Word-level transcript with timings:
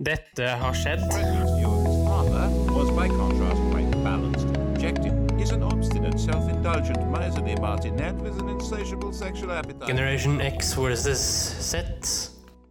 Dette 0.00 0.46
har 0.56 0.72
skjedd. 0.72 1.02
Generation 9.86 10.40
X 10.40 10.78
versus 10.78 11.20
Z. 11.60 11.84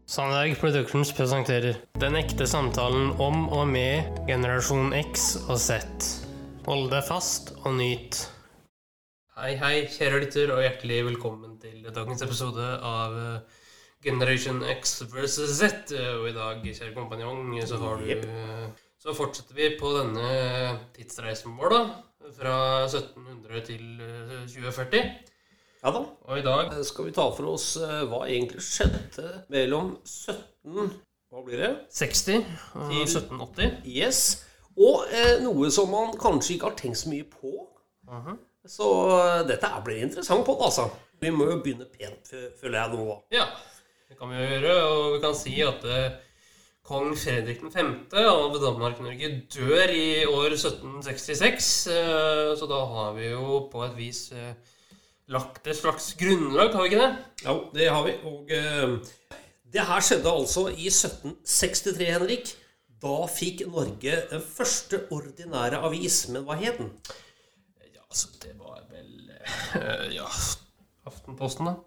Sandberg 0.10 0.58
Productions 0.58 1.14
presenterer 1.14 1.78
Den 2.02 2.18
ekte 2.18 2.50
samtalen 2.50 3.14
om 3.22 3.46
og 3.54 3.70
med 3.70 4.26
generasjon 4.26 4.98
X 4.98 5.36
og 5.46 5.62
Z. 5.62 5.78
Hold 6.66 6.90
deg 6.90 7.06
fast 7.06 7.54
og 7.62 7.78
nyt. 7.78 8.24
Hei, 9.38 9.54
hei, 9.62 9.76
kjære 9.86 10.26
lytter, 10.26 10.58
og 10.58 10.66
hjertelig 10.66 11.04
velkommen 11.14 11.60
til 11.62 11.86
dagens 11.94 12.26
episode 12.26 12.74
av 12.82 13.14
eh, 13.22 13.59
Generation 14.04 14.62
X 14.64 15.02
versus 15.12 15.58
Z. 15.60 15.92
Og 16.20 16.30
i 16.30 16.36
dag, 16.36 16.62
kjære 16.64 16.94
kompanjong, 16.96 17.56
så 17.68 17.80
har 17.82 18.00
du 18.00 18.12
eh, 18.14 18.70
Så 19.00 19.16
fortsetter 19.16 19.56
vi 19.56 19.74
på 19.80 19.92
denne 19.96 20.30
tidsreisen 20.96 21.58
vår, 21.60 21.76
da. 21.76 21.82
Fra 22.36 22.56
1700 22.86 23.66
til 23.68 23.84
eh, 24.06 24.40
2040. 24.48 25.04
Ja 25.80 25.92
da. 25.96 26.02
Og 26.28 26.40
i 26.40 26.44
dag 26.44 26.74
Skal 26.84 27.08
vi 27.08 27.14
ta 27.16 27.24
for 27.32 27.54
oss 27.54 27.74
eh, 27.80 28.02
hva 28.12 28.26
egentlig 28.28 28.64
skjedde 28.64 29.30
mellom 29.52 29.94
17 30.04 30.90
Hva 31.32 31.44
blir 31.46 31.62
det? 31.64 31.70
60 31.96 32.44
og 32.76 32.96
1780. 33.00 33.82
Yes. 33.88 34.24
Og 34.80 35.08
eh, 35.12 35.38
noe 35.44 35.72
som 35.74 35.92
man 35.92 36.16
kanskje 36.20 36.56
ikke 36.56 36.72
har 36.72 36.80
tenkt 36.80 37.00
så 37.04 37.12
mye 37.12 37.28
på. 37.28 37.54
Så 38.68 38.88
eh, 39.16 39.42
dette 39.48 39.72
blir 39.86 40.04
interessant 40.08 40.46
på 40.48 40.56
det, 40.58 40.68
altså. 40.72 40.90
Vi 41.20 41.32
må 41.36 41.50
jo 41.50 41.58
begynne 41.60 41.88
pent, 41.92 42.32
føler 42.62 42.78
jeg 42.80 42.96
nå. 42.96 43.16
Ja, 43.36 43.50
det 44.10 44.18
kan 44.18 44.32
vi 44.32 44.40
jo 44.40 44.48
gjøre. 44.50 44.76
Og 44.90 45.04
vi 45.14 45.22
kan 45.22 45.36
si 45.38 45.54
at 45.62 45.84
eh, 45.86 46.18
kong 46.90 47.12
Fredrik 47.20 47.62
5. 47.62 47.92
av 48.18 48.56
Danmark-Norge 48.58 49.30
dør 49.54 49.94
i 49.94 50.26
år 50.26 50.56
1766. 50.56 51.68
eh, 51.94 52.54
så 52.58 52.70
da 52.72 52.80
har 52.94 53.14
vi 53.20 53.28
jo 53.30 53.60
på 53.70 53.84
et 53.86 53.94
vis 54.00 54.24
eh, 54.34 54.56
lagt 55.30 55.70
et 55.70 55.78
slags 55.78 56.16
grunnlag, 56.18 56.74
har 56.74 56.88
vi 56.88 56.90
ikke 56.90 57.04
det? 57.04 57.12
Ja, 57.46 57.54
det 57.76 57.90
har 57.94 58.08
vi. 58.08 58.16
Og 58.26 58.50
det 59.70 59.86
her 59.86 60.02
skjedde 60.02 60.32
altså 60.34 60.66
i 60.74 60.90
1763, 60.90 62.10
Henrik. 62.10 62.56
Da 63.00 63.20
fikk 63.30 63.62
Norge 63.70 64.16
den 64.32 64.42
første 64.42 65.04
ordinære 65.14 65.84
avis. 65.86 66.24
Men 66.34 66.50
hva 66.50 66.58
het 66.58 66.82
den? 66.82 66.90
Ja, 67.94 68.02
altså, 68.10 68.34
det 68.42 68.58
var 68.58 68.82
vel 68.90 69.30
Ja, 70.18 70.26
Aftenposten, 71.06 71.70
da. 71.70 71.78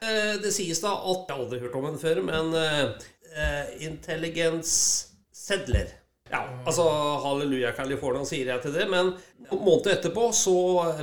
Eh, 0.00 0.36
Det 0.40 0.52
sies 0.54 0.80
da 0.80 0.94
at 0.96 1.28
Jeg 1.28 1.34
har 1.36 1.42
aldri 1.44 1.60
hørt 1.60 1.74
om 1.76 1.88
den 1.90 1.98
før, 2.00 2.20
men 2.24 2.54
eh, 2.56 2.92
eh, 3.36 4.60
Sedler. 5.40 5.96
Ja, 6.30 6.44
altså 6.64 6.84
Halleluja, 7.24 7.72
California, 7.74 8.24
sier 8.24 8.52
jeg 8.52 8.62
til 8.62 8.72
det. 8.76 8.86
Men 8.88 9.14
en 9.50 9.58
måned 9.64 9.90
etterpå 9.90 10.28
så 10.36 10.54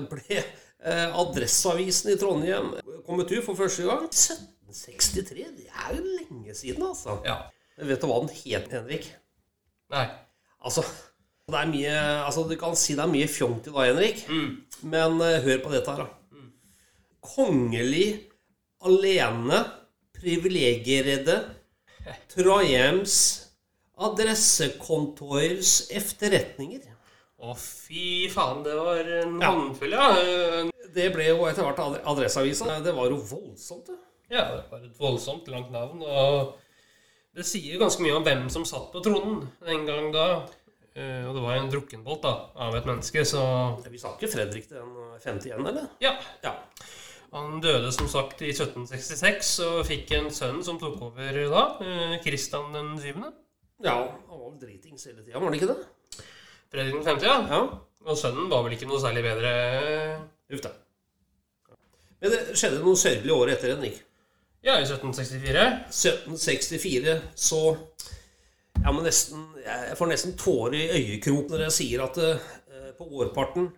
ble 0.08 0.44
Adresseavisen 0.88 2.14
i 2.14 2.18
Trondheim 2.20 2.72
kommet 3.06 3.32
ut 3.34 3.44
for 3.44 3.58
første 3.60 3.84
gang. 3.84 4.06
1763? 4.08 5.50
Det 5.58 5.68
er 5.68 5.98
jo 5.98 6.04
lenge 6.06 6.56
siden, 6.56 6.86
altså. 6.86 7.18
Ja. 7.28 7.42
Vet 7.78 8.02
du 8.02 8.08
hva 8.08 8.22
den 8.24 8.32
het, 8.32 8.72
Henrik? 8.72 9.10
Nei. 9.94 10.06
Altså, 10.64 10.86
det 11.48 11.60
er 11.60 11.70
mye 11.74 11.98
Altså, 12.24 12.46
du 12.48 12.56
kan 12.60 12.76
si 12.80 12.96
det 12.96 13.04
er 13.04 13.12
mye 13.12 13.28
fjongt 13.30 13.68
i 13.68 13.74
dag, 13.76 13.92
Henrik. 13.92 14.24
Men 14.88 15.20
uh, 15.20 15.38
hør 15.44 15.60
på 15.66 15.74
dette 15.76 15.92
her, 15.92 16.08
da. 16.08 16.46
Kongelig 17.28 18.27
alene 18.86 19.64
privilegierede 20.18 21.40
Trondheims 22.32 23.16
adressekontoers 23.98 25.90
efterretninger. 25.96 26.84
Å, 27.38 27.54
fy 27.58 28.28
faen, 28.34 28.64
det 28.66 28.74
var 28.78 28.98
en 29.22 29.40
Ja. 29.42 29.52
håndfull, 29.52 29.92
ja. 29.94 30.70
Det 30.94 31.12
ble 31.14 31.28
jo 31.28 31.46
etter 31.46 31.64
hvert 31.64 31.78
adre- 31.84 32.04
Adresseavisa. 32.06 32.80
Det 32.84 32.94
var 32.96 33.10
jo 33.10 33.18
voldsomt, 33.18 33.86
det. 33.86 33.98
Ja, 34.30 34.46
det 34.56 34.64
var 34.72 34.80
et 34.80 34.98
voldsomt 35.00 35.48
langt 35.48 35.72
navn, 35.72 36.02
og 36.04 36.56
det 37.36 37.46
sier 37.46 37.74
jo 37.74 37.80
ganske 37.80 38.02
mye 38.02 38.16
om 38.18 38.24
hvem 38.24 38.50
som 38.50 38.66
satt 38.66 38.92
på 38.92 39.02
tronen 39.04 39.48
den 39.66 39.86
gang 39.86 40.12
da. 40.12 40.48
Eh, 40.96 41.26
Og 41.30 41.36
det 41.36 41.44
var 41.44 41.54
en 41.58 41.70
drukkenbolt 41.70 42.22
da, 42.24 42.50
av 42.56 42.74
et 42.76 42.86
menneske, 42.86 43.22
så 43.24 43.80
Vi 43.88 43.98
sa 44.00 44.16
ikke 44.18 44.32
Fredrik 44.32 44.68
den 44.70 44.96
51, 45.22 45.68
eller? 45.68 45.88
ja. 46.02 46.18
Ja. 46.44 46.56
Han 47.36 47.60
døde 47.62 47.92
som 47.92 48.08
sagt 48.12 48.42
i 48.46 48.54
1766 48.54 49.52
og 49.66 49.82
fikk 49.88 50.14
en 50.16 50.30
sønn 50.34 50.62
som 50.64 50.80
tok 50.80 51.02
over 51.10 51.42
da, 51.52 51.64
eh, 51.84 52.16
Kristian 52.24 52.72
den 52.76 52.96
syvende. 53.02 53.34
Ja, 53.84 53.98
han 54.30 54.40
var 54.40 54.56
dritings 54.62 55.06
hele 55.06 55.22
tida, 55.22 55.38
var 55.38 55.50
han 55.50 55.58
ikke 55.58 55.70
det? 55.74 55.78
Fredrik 56.72 56.96
den 56.96 57.06
femte, 57.06 57.28
ja. 57.28 57.38
Ja. 57.52 57.62
Og 58.08 58.18
sønnen 58.18 58.50
var 58.50 58.64
vel 58.64 58.78
ikke 58.78 58.88
noe 58.88 59.02
særlig 59.04 59.24
bedre. 59.26 59.52
Uff 60.54 60.64
da. 60.64 60.72
Men 62.22 62.34
det 62.34 62.58
skjedde 62.58 62.82
noe 62.82 62.98
sørgelig 62.98 63.34
året 63.36 63.58
etter, 63.58 63.76
Henrik. 63.76 64.00
Ja, 64.66 64.78
i 64.80 64.88
1764. 64.88 65.66
1764 65.92 67.20
så 67.36 67.62
Ja, 68.78 68.92
men 68.94 69.04
nesten 69.08 69.44
Jeg 69.66 69.98
får 69.98 70.10
nesten 70.12 70.36
tårer 70.40 70.78
i 70.78 70.90
øyekrok 70.96 71.50
når 71.52 71.66
jeg 71.68 71.76
sier 71.76 72.04
at 72.06 72.18
uh, 72.22 72.92
på 72.98 73.08
årparten 73.20 73.72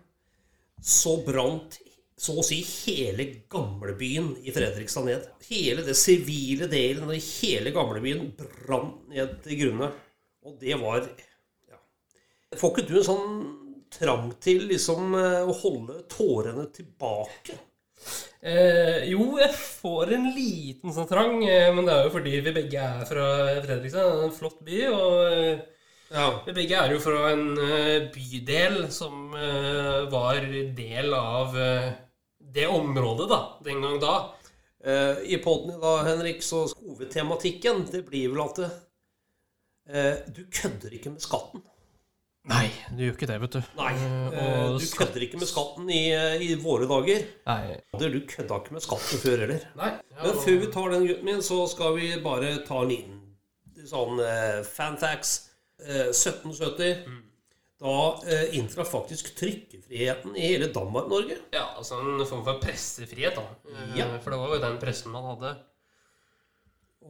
så 0.80 1.16
brant 1.26 1.78
så 2.20 2.34
å 2.36 2.44
si 2.44 2.58
hele 2.60 3.24
gamlebyen 3.48 4.34
i 4.44 4.52
Fredrikstad 4.52 5.06
ned. 5.06 5.24
Hele 5.48 5.84
det 5.86 5.96
sivile 5.96 6.68
delen 6.68 7.08
av 7.08 7.16
hele 7.16 7.72
gamlebyen 7.72 8.26
brant 8.36 9.08
ned 9.08 9.38
til 9.46 9.62
grunne. 9.62 9.88
Og 10.44 10.58
det 10.60 10.76
var 10.80 11.00
ja. 11.70 11.80
Får 12.60 12.74
ikke 12.74 12.86
du 12.90 12.98
en 13.00 13.08
sånn 13.08 13.32
trang 13.90 14.30
til 14.42 14.68
liksom 14.70 15.16
eh, 15.18 15.48
å 15.48 15.56
holde 15.62 16.02
tårene 16.12 16.68
tilbake? 16.76 17.56
Eh, 18.40 19.08
jo, 19.10 19.34
jeg 19.40 19.52
får 19.56 20.14
en 20.16 20.30
liten 20.36 20.94
sånn 20.96 21.08
trang, 21.08 21.42
eh, 21.44 21.68
men 21.74 21.88
det 21.88 21.96
er 21.96 22.06
jo 22.06 22.14
fordi 22.14 22.38
vi 22.44 22.54
begge 22.56 22.84
er 22.84 23.08
fra 23.08 23.26
Fredrikstad. 23.64 24.24
En 24.26 24.36
flott 24.36 24.60
by. 24.66 24.86
og... 24.92 25.20
Eh, 25.32 25.68
Ja. 26.10 26.40
Vi 26.42 26.50
begge 26.56 26.74
er 26.74 26.90
jo 26.90 26.96
fra 26.98 27.28
en 27.30 27.52
bydel 28.10 28.80
som 28.90 29.30
var 30.10 30.40
del 30.74 31.12
av 31.14 31.54
det 32.54 32.66
området 32.68 33.28
da, 33.30 33.40
den 33.64 33.82
gang 33.84 33.98
da. 34.02 34.14
Eh, 34.84 35.18
I 35.34 35.40
podden 35.44 35.74
i 35.76 35.80
dag, 35.82 36.04
Henrik, 36.08 36.42
så 36.42 36.64
hovedtematikken 36.72 37.84
det 37.92 38.04
blir 38.08 38.30
vel 38.32 38.44
at 38.46 38.62
eh, 39.90 40.22
du 40.32 40.44
kødder 40.50 40.94
ikke 40.96 41.12
med 41.14 41.22
skatten. 41.24 41.62
Nei, 42.50 42.70
du 42.96 43.02
gjør 43.04 43.16
ikke 43.18 43.28
det, 43.28 43.36
vet 43.42 43.56
du. 43.58 43.60
Nei, 43.76 43.90
Eh, 44.00 44.28
eh, 44.32 44.62
og 44.72 44.78
du 44.80 44.86
kødder 44.96 45.24
ikke 45.26 45.38
med 45.42 45.50
skatten 45.50 45.90
i, 45.92 46.00
eh, 46.16 46.40
i 46.40 46.54
våre 46.62 46.88
dager. 46.88 47.26
Nei. 47.46 47.76
Du 48.00 48.06
kødda 48.32 48.62
ikke 48.62 48.72
med 48.78 48.84
skatten 48.86 49.20
før 49.20 49.42
heller. 49.44 49.66
Nei. 49.76 49.90
Ja, 50.16 50.22
Men 50.24 50.40
før 50.40 50.56
vi 50.64 50.70
tar 50.72 50.94
den, 50.94 51.06
gutten 51.10 51.24
min, 51.28 51.42
så 51.44 51.60
skal 51.68 51.94
vi 51.98 52.14
bare 52.24 52.54
ta 52.64 52.80
en 52.82 52.88
liten 52.94 53.20
sånn 53.90 54.20
eh, 54.24 54.62
fanfax. 54.64 55.36
Eh, 55.84 56.08
1770. 56.16 57.04
Mm. 57.06 57.20
Da 57.80 57.92
eh, 58.28 58.54
inntraff 58.58 58.90
faktisk 58.92 59.30
trykkefriheten 59.38 60.34
i 60.36 60.50
hele 60.50 60.66
Danmark-Norge. 60.74 61.38
ja, 61.54 61.64
altså 61.78 61.96
en 62.02 62.26
form 62.28 62.44
for 62.44 62.58
pressefrihet, 62.60 63.38
da. 63.38 63.46
Eh, 63.72 63.98
Ja. 63.98 64.08
For 64.20 64.30
det 64.34 64.38
var 64.42 64.54
jo 64.54 64.60
den 64.66 64.78
pressen 64.82 65.12
man 65.14 65.24
hadde. 65.30 65.54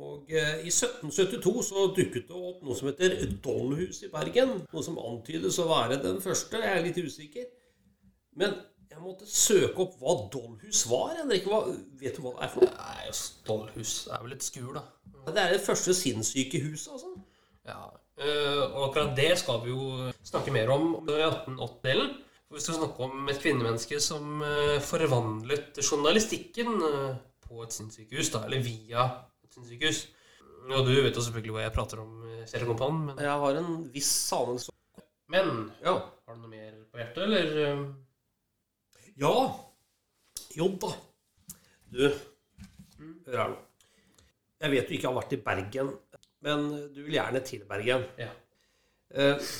Og 0.00 0.30
eh, 0.30 0.60
i 0.62 0.70
1772 0.70 1.64
så 1.66 1.88
dukket 1.96 2.28
det 2.28 2.36
opp 2.38 2.60
noe 2.62 2.76
som 2.78 2.86
heter 2.92 3.16
Dollhus 3.42 4.04
i 4.06 4.10
Bergen. 4.12 4.60
Noe 4.70 4.84
som 4.86 4.98
antydes 5.02 5.58
å 5.58 5.66
være 5.68 5.98
den 6.04 6.20
første. 6.22 6.60
Jeg 6.62 6.76
er 6.78 6.84
litt 6.86 7.00
usikker. 7.02 7.48
Men 8.38 8.54
jeg 8.90 9.02
måtte 9.02 9.26
søke 9.26 9.82
opp 9.82 9.96
hva 9.98 10.14
Dollhus 10.30 10.84
var. 10.90 11.16
Henrik. 11.18 11.50
Hva, 11.50 11.64
vet 11.98 12.14
du 12.16 12.22
hva 12.22 12.36
det 12.38 12.46
er 12.46 12.52
for 12.54 12.68
noe? 12.68 12.76
Nei, 12.78 13.10
Dollhus 13.50 13.96
er 14.14 14.22
vel 14.22 14.36
et 14.38 14.46
skur, 14.46 14.70
da. 14.78 14.86
Det 15.26 15.42
er 15.42 15.56
det 15.56 15.64
første 15.66 15.92
sinnssykehuset, 15.98 16.92
altså. 16.94 17.10
Ja, 17.66 17.80
og 18.20 18.82
akkurat 18.90 19.14
det 19.16 19.30
skal 19.40 19.62
vi 19.64 19.70
jo 19.72 20.10
snakke 20.28 20.52
mer 20.52 20.68
om 20.74 20.90
i 21.08 21.16
1880-delen. 21.24 22.10
Vi 22.50 22.60
skal 22.60 22.80
snakke 22.80 23.04
om 23.06 23.28
et 23.30 23.38
kvinnemenneske 23.40 24.00
som 24.02 24.40
eh, 24.42 24.80
forvandlet 24.82 25.78
journalistikken 25.86 26.72
eh, 26.82 27.12
på 27.46 27.62
et 27.62 27.72
sinnssykehus, 27.76 28.32
da, 28.34 28.42
eller 28.48 28.64
via 28.64 29.04
et 29.44 29.54
sinnssykehus. 29.54 30.00
Og 30.70 30.84
du 30.86 30.90
vet 31.00 31.14
jo 31.16 31.22
selvfølgelig 31.24 31.54
hva 31.54 31.62
jeg 31.64 31.74
prater 31.76 32.02
om, 32.02 32.10
eh, 32.26 32.42
kjære 32.50 32.66
kompan, 32.72 32.98
men, 33.06 33.22
Jeg 33.22 33.38
har 33.44 33.60
en 33.62 33.70
viss 33.94 34.12
anelse 34.36 34.74
men 35.30 35.70
Ja. 35.84 35.92
har 36.26 36.34
du 36.34 36.40
noe 36.42 36.50
mer 36.50 36.72
på 36.90 36.98
hjertet, 36.98 37.22
eller? 37.22 37.52
eh? 37.62 37.82
Ja. 39.22 39.34
Jo 40.56 40.66
da. 40.82 40.90
Du, 41.94 42.02
hør 43.28 43.36
her 43.38 43.52
nå. 43.54 43.58
Jeg 44.60 44.70
vet 44.74 44.88
du 44.90 44.94
ikke 44.96 45.06
har 45.08 45.14
vært 45.20 45.32
i 45.32 45.40
Bergen, 45.46 45.92
men 46.46 46.68
du 46.94 47.02
vil 47.04 47.16
gjerne 47.18 47.40
til 47.46 47.64
Bergen. 47.68 48.04
Ja. 48.20 48.30
Eh, 49.14 49.50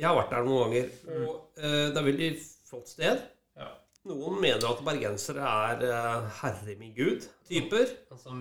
Jeg 0.00 0.06
har 0.08 0.16
vært 0.16 0.30
der 0.32 0.46
noen 0.46 0.70
ganger, 0.70 0.90
og 1.20 1.60
eh, 1.60 1.90
det 1.90 1.96
er 1.96 2.00
et 2.00 2.06
veldig 2.08 2.30
flott 2.70 2.88
sted. 2.88 3.22
Ja. 3.58 3.68
Noen 4.08 4.38
mener 4.40 4.64
at 4.70 4.78
bergensere 4.86 5.44
er 5.44 5.82
eh, 5.84 6.28
herre 6.40 6.76
min 6.80 6.94
gud-typer. 6.96 7.90
Altså, 8.14 8.32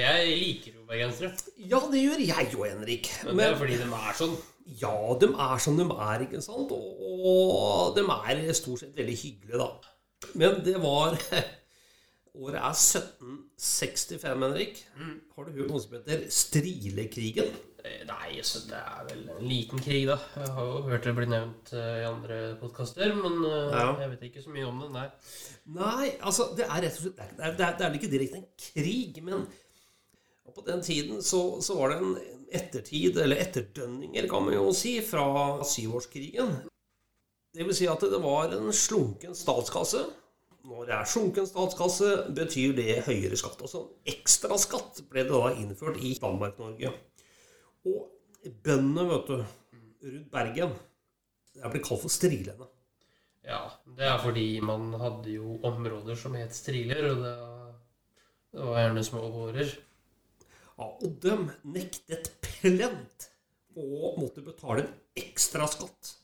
jeg 0.00 0.36
liker 0.40 0.78
jo 0.78 0.86
bergensere. 0.88 1.32
Ja, 1.58 1.82
det 1.92 2.04
gjør 2.06 2.22
jeg 2.24 2.52
jo, 2.54 2.64
Henrik. 2.64 3.10
Men 3.26 3.42
det 3.42 3.48
er 3.50 3.58
fordi 3.60 3.80
de 3.82 3.88
er 3.90 4.16
sånn. 4.18 4.36
Ja, 4.78 4.94
de 5.18 5.28
er 5.42 5.58
som 5.60 5.76
de 5.76 5.84
er, 5.90 6.22
ikke 6.24 6.40
sant? 6.44 6.70
Og, 6.70 7.02
og 7.32 7.96
de 7.98 8.04
er 8.06 8.52
stort 8.56 8.84
sett 8.84 8.94
veldig 8.96 9.16
hyggelige, 9.18 9.58
da. 9.58 10.32
Men 10.38 10.60
det 10.64 10.76
var 10.80 11.18
Året 12.32 12.56
er 12.56 12.72
1765, 12.72 14.22
Henrik. 14.40 14.78
Har 15.36 15.44
du 15.44 15.52
hørt 15.58 15.68
noe 15.68 15.80
som 15.82 15.92
heter 15.98 16.22
Strilekrigen? 16.32 17.50
Eh, 17.84 18.04
Nei, 18.08 18.38
så 18.46 18.62
det 18.70 18.78
er 18.78 19.02
vel 19.10 19.24
en 19.34 19.48
liten 19.50 19.82
krig, 19.82 20.06
da. 20.08 20.16
Jeg 20.38 20.52
har 20.56 20.68
jo 20.70 20.78
hørt 20.86 21.04
det 21.08 21.12
bli 21.18 21.26
nevnt 21.28 21.72
eh, 21.76 21.98
i 22.00 22.06
andre 22.08 22.38
podkaster, 22.60 23.12
men 23.18 23.36
eh, 23.44 23.74
Ja. 23.74 23.88
jeg 24.00 24.12
vet 24.14 24.24
ikke 24.30 24.44
så 24.46 24.54
mye 24.54 24.68
om 24.70 24.80
det. 24.80 24.88
Nei. 24.94 25.04
Nei, 25.76 26.08
altså, 26.24 26.46
det 26.56 26.64
er 26.70 26.86
rett 26.86 26.96
og 27.00 27.04
slett 27.04 27.20
Det 27.36 27.44
er, 27.50 27.56
det 27.58 27.66
er, 27.66 27.76
det 27.78 27.86
er 27.88 27.98
ikke 28.00 28.12
direkte 28.14 28.40
en 28.40 28.48
krig, 28.70 29.20
men 29.28 29.44
på 30.52 30.64
den 30.66 30.80
tiden 30.84 31.20
så, 31.24 31.42
så 31.64 31.76
var 31.78 31.92
det 31.92 32.00
en 32.00 32.16
ettertid, 32.52 33.16
eller 33.22 33.40
etterdønninger, 33.44 34.26
kan 34.28 34.44
man 34.48 34.56
jo 34.56 34.72
si, 34.76 34.96
fra 35.04 35.26
syvårskrigen. 35.64 36.56
Det 37.52 37.64
vil 37.68 37.76
si 37.76 37.86
at 37.88 38.00
det 38.08 38.20
var 38.24 38.52
en 38.56 38.72
slunken 38.72 39.36
statskasse. 39.36 40.06
Når 40.62 40.86
det 40.86 40.94
er 40.94 41.08
sunken 41.10 41.46
statskasse, 41.48 42.10
betyr 42.36 42.76
det 42.76 43.00
høyere 43.08 43.38
skatt. 43.38 43.58
Altså 43.64 43.82
ekstra 44.08 44.58
skatt 44.60 45.00
ble 45.10 45.24
det 45.26 45.34
da 45.34 45.50
innført 45.58 45.98
i 45.98 46.12
Danmark-Norge. 46.22 46.92
Og 47.90 48.52
bøndene, 48.62 49.08
vet 49.10 49.32
du, 49.32 49.40
rundt 50.06 50.30
Bergen, 50.30 50.76
det 51.56 51.72
ble 51.72 51.82
kalt 51.82 52.04
for 52.04 52.14
strilene. 52.14 52.68
Ja, 53.42 53.64
det 53.98 54.06
er 54.06 54.20
fordi 54.22 54.46
man 54.62 54.92
hadde 55.02 55.34
jo 55.34 55.56
områder 55.66 56.18
som 56.18 56.36
het 56.38 56.54
striler, 56.54 57.08
og 57.10 57.24
det, 57.24 57.34
var 58.62 58.80
gjerne 58.84 59.04
små 59.06 59.26
gårder. 59.34 59.74
Ja, 60.78 60.86
og 60.86 61.18
de 61.22 61.36
nektet 61.74 62.30
plent 62.44 63.28
å 63.74 64.14
måtte 64.18 64.44
betale 64.46 64.84
en 64.84 64.92
ekstra 65.18 65.66
skatt 65.70 66.16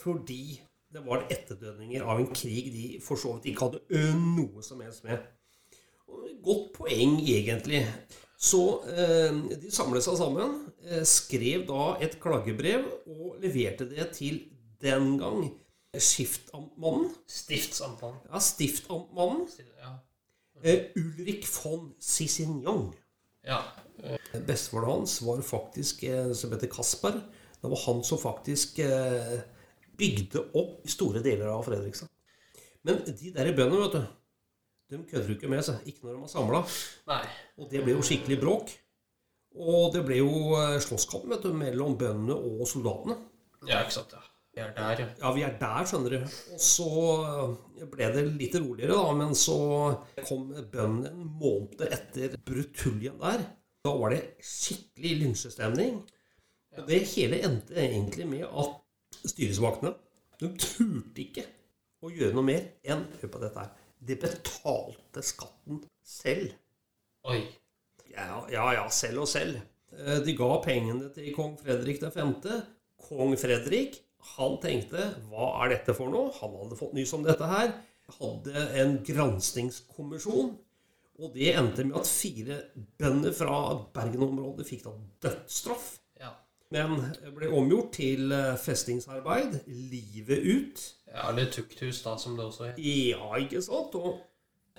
fordi 0.00 0.60
det 0.92 1.02
var 1.06 1.26
etterdønninger 1.30 2.02
av 2.02 2.18
en 2.20 2.30
krig 2.34 2.70
de 2.74 2.86
for 3.04 3.16
så 3.20 3.36
vidt 3.36 3.50
ikke 3.52 3.68
hadde 3.68 4.14
noe 4.18 4.62
som 4.66 4.80
helst 4.82 5.04
med. 5.06 5.18
Og 6.10 6.28
Godt 6.42 6.72
poeng, 6.78 7.18
egentlig. 7.20 7.84
Så 8.40 8.60
eh, 8.88 9.36
de 9.60 9.70
samlet 9.70 10.02
seg 10.06 10.16
sammen, 10.18 10.54
eh, 10.88 11.02
skrev 11.06 11.66
da 11.68 11.90
et 12.02 12.16
klagebrev 12.22 12.86
og 13.06 13.36
leverte 13.42 13.86
det 13.90 14.08
til 14.16 14.40
den 14.80 15.18
gang 15.20 15.50
skiftamtmannen, 15.94 17.10
Stiftsamtmann. 17.28 18.14
ja, 18.30 18.38
stiftamtmannen 18.40 19.46
Ja. 19.82 19.90
eh, 20.62 20.86
Ulrik 20.96 21.44
von 21.64 21.92
Cicignon. 22.00 22.92
ja. 23.44 23.60
Bestefaren 24.46 24.88
hans 25.00 25.18
var 25.26 25.42
faktisk 25.42 26.02
eh, 26.08 26.32
som 26.32 26.52
heter 26.54 26.68
Kasper. 26.72 27.20
Det 27.60 27.68
var 27.70 27.76
han 27.86 28.02
som 28.04 28.18
faktisk 28.18 28.78
eh, 28.78 29.40
bygde 30.00 30.46
opp 30.56 30.88
store 30.90 31.22
deler 31.24 31.52
av 31.52 31.66
Fredrikstad. 31.68 32.10
Men 32.88 33.02
de 33.04 33.32
der 33.34 33.52
bøndene, 33.52 33.84
vet 33.84 33.98
du, 33.98 34.16
de 34.90 35.02
kødder 35.06 35.34
ikke 35.36 35.50
med 35.52 35.62
seg. 35.62 35.84
Ikke 35.86 36.06
når 36.06 36.16
de 36.16 36.22
er 36.24 36.32
samla. 36.32 36.62
Og 37.60 37.68
det 37.70 37.84
ble 37.84 37.94
jo 37.94 38.06
skikkelig 38.06 38.40
bråk. 38.42 38.72
Og 39.60 39.92
det 39.94 40.02
ble 40.06 40.20
jo 40.20 40.56
eh, 40.58 40.80
slåsskamp 40.82 41.28
vet 41.30 41.46
du, 41.46 41.54
mellom 41.56 41.96
bøndene 41.98 42.34
og 42.34 42.66
soldatene. 42.70 43.16
Ja, 43.68 43.82
ikke 43.82 43.98
sant. 44.00 44.14
Ja. 44.16 44.26
Vi 44.50 44.62
er 44.64 44.72
der, 44.74 44.98
ja. 44.98 45.06
Ja, 45.20 45.30
vi 45.34 45.42
er 45.46 45.52
der, 45.60 45.86
skjønner 45.86 46.14
du. 46.16 46.36
Og 46.54 46.62
så 46.62 46.88
eh, 47.78 47.86
ble 47.92 48.10
det 48.16 48.24
litt 48.34 48.56
roligere, 48.58 48.96
da. 48.98 49.14
Men 49.18 49.34
så 49.38 49.58
kom 50.24 50.48
bøndene 50.54 51.12
en 51.12 51.28
måned 51.38 51.84
etter 51.86 52.34
brutuljen 52.46 53.18
der. 53.22 53.46
Da 53.86 53.94
var 53.96 54.14
det 54.14 54.22
skikkelig 54.44 55.14
lynsjestemning. 55.22 56.00
Og 56.78 56.86
det 56.90 57.00
hele 57.14 57.40
endte 57.46 57.78
egentlig 57.78 58.26
med 58.30 58.46
at 58.46 58.79
styresmaktene 59.28 59.94
de 60.40 60.48
turte 60.56 61.20
ikke 61.20 61.44
å 62.00 62.08
gjøre 62.12 62.32
noe 62.36 62.46
mer 62.46 62.62
enn 62.88 63.02
Hør 63.20 63.32
på 63.34 63.40
dette 63.42 63.60
her. 63.60 63.72
De 64.00 64.16
betalte 64.16 65.22
skatten 65.24 65.82
selv. 66.00 66.54
Oi. 67.28 67.42
Ja, 68.08 68.40
ja, 68.50 68.64
ja, 68.78 68.86
selv 68.88 69.26
og 69.26 69.28
selv. 69.28 69.60
Eh, 69.92 70.22
De 70.24 70.32
ga 70.38 70.48
pengene 70.64 71.10
til 71.12 71.28
kong 71.36 71.58
Fredrik 71.60 72.00
5. 72.00 72.32
Kong 73.10 73.36
Fredrik, 73.40 74.00
han 74.36 74.56
tenkte 74.62 75.10
hva 75.28 75.52
er 75.64 75.74
dette 75.74 75.94
for 75.96 76.12
noe? 76.12 76.32
Han 76.40 76.56
hadde 76.62 76.80
fått 76.80 76.96
nys 76.96 77.12
om 77.16 77.24
dette 77.26 77.52
her. 77.52 77.76
Hadde 78.16 78.66
en 78.80 78.98
granskingskommisjon. 79.06 80.54
Og 81.20 81.34
det 81.36 81.52
endte 81.52 81.84
med 81.84 82.00
at 82.00 82.08
fire 82.08 82.62
bønder 82.96 83.34
fra 83.36 83.60
Bergen-området 83.92 84.64
fikk 84.68 84.86
da 84.86 84.94
dødsstraff. 85.26 85.98
Ja. 86.70 86.84
Men 86.86 87.34
ble 87.34 87.48
omgjort 87.50 87.88
til 87.96 88.30
eh, 88.32 88.52
festingsarbeid 88.62 89.56
livet 89.66 90.44
ut. 90.46 90.82
ja. 91.10 91.24
Eller 91.30 91.48
tukthus, 91.50 92.02
da, 92.04 92.16
som 92.20 92.36
det 92.38 92.44
også 92.46 92.68
het. 92.70 92.78
Ja, 92.78 93.30
ikke 93.42 93.62
sant? 93.64 93.94
Og 93.98 94.20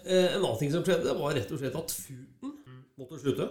eh, 0.05 0.29
en 0.35 0.39
annen 0.45 0.59
ting 0.61 0.71
som 0.71 0.85
skjedde, 0.87 1.17
var 1.19 1.35
rett 1.35 1.51
og 1.51 1.59
slett 1.59 1.75
at 1.75 1.91
futen 1.91 2.53
måtte 2.99 3.19
slutte. 3.19 3.49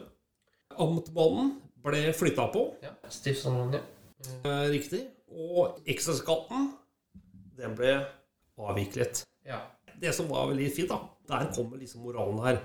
Amtmannen 0.80 1.56
ble 1.84 2.00
flytta 2.16 2.48
på, 2.54 2.62
Ja. 2.84 2.94
Stiftsamtmann, 3.12 3.76
ja. 3.76 3.82
eh, 4.44 4.66
riktig. 4.72 5.02
Og 5.30 5.82
ekstraskatten, 5.88 6.70
den 7.60 7.76
ble 7.78 7.98
avviklet. 8.60 9.26
ja. 9.46 9.60
Det 10.00 10.14
som 10.16 10.30
var 10.32 10.46
veldig 10.48 10.70
fint, 10.72 10.88
da, 10.88 10.96
der 11.28 11.50
kommer 11.52 11.76
liksom 11.76 12.00
moralen 12.06 12.38
her. 12.40 12.60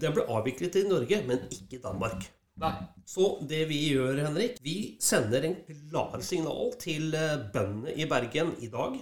Den 0.00 0.14
ble 0.16 0.22
avviklet 0.32 0.78
i 0.80 0.86
Norge, 0.88 1.18
men 1.28 1.42
ikke 1.52 1.76
i 1.76 1.80
Danmark. 1.82 2.24
Nei. 2.62 2.72
Så 3.06 3.36
det 3.46 3.66
vi 3.68 3.82
gjør, 3.92 4.16
Henrik, 4.24 4.56
vi 4.64 4.96
sender 5.02 5.44
en 5.44 5.58
klar 5.68 6.22
signal 6.24 6.72
til 6.80 7.12
eh, 7.14 7.36
bøndene 7.52 7.92
i 8.00 8.06
Bergen 8.08 8.54
i 8.64 8.70
dag 8.72 8.96